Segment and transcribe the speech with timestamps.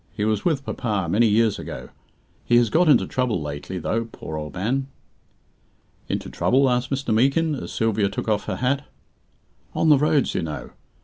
[0.17, 1.89] "He was with papa many years ago.
[2.43, 4.87] He has got into trouble lately, though, poor old man."
[6.09, 7.13] "Into trouble?" asked Mr.
[7.13, 8.83] Meekin, as Sylvia took off her hat.
[9.75, 10.71] "On the roads, you know.